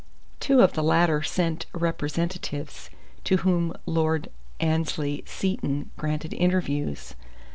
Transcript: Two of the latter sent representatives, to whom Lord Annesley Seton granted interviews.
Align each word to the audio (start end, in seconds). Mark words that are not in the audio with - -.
Two 0.39 0.61
of 0.61 0.73
the 0.73 0.81
latter 0.81 1.21
sent 1.21 1.67
representatives, 1.73 2.89
to 3.23 3.37
whom 3.37 3.71
Lord 3.85 4.31
Annesley 4.59 5.21
Seton 5.27 5.91
granted 5.95 6.33
interviews. 6.33 7.13